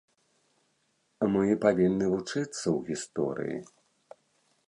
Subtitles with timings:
[1.33, 3.59] Мы павінны вучыцца ў гісторыі.